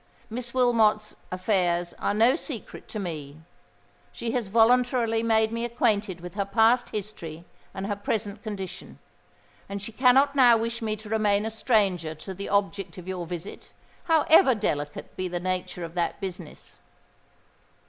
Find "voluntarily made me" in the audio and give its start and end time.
4.47-5.63